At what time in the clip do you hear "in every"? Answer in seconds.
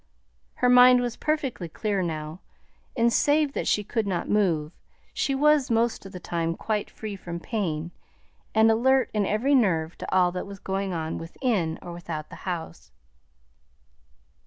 9.13-9.53